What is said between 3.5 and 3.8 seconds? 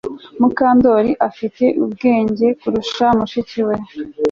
we